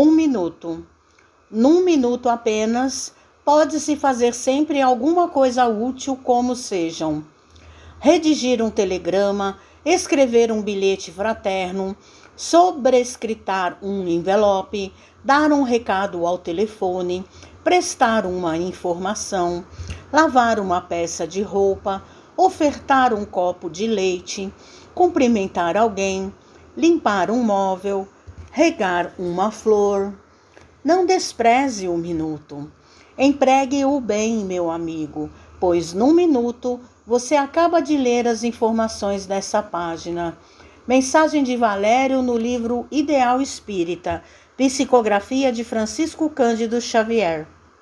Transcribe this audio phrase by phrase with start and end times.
[0.00, 0.86] Um minuto.
[1.50, 3.12] Num minuto apenas,
[3.44, 7.24] pode-se fazer sempre alguma coisa útil, como sejam
[7.98, 11.96] redigir um telegrama, escrever um bilhete fraterno,
[12.36, 14.92] sobrescritar um envelope,
[15.24, 17.24] dar um recado ao telefone,
[17.64, 19.64] prestar uma informação,
[20.12, 22.04] lavar uma peça de roupa,
[22.36, 24.54] ofertar um copo de leite,
[24.94, 26.32] cumprimentar alguém,
[26.76, 28.06] limpar um móvel,
[28.58, 30.12] regar uma flor.
[30.82, 32.68] Não despreze o minuto.
[33.16, 35.30] Empregue-o bem, meu amigo,
[35.60, 40.36] pois num minuto você acaba de ler as informações dessa página.
[40.88, 44.24] Mensagem de Valério no livro Ideal Espírita,
[44.56, 47.46] psicografia de Francisco Cândido Xavier.